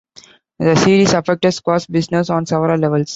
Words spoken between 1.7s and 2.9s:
business on several